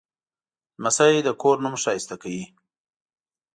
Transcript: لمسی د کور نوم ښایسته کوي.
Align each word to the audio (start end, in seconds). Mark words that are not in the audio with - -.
لمسی 0.83 1.15
د 1.23 1.29
کور 1.41 1.57
نوم 1.63 1.75
ښایسته 1.83 2.15
کوي. 2.21 2.43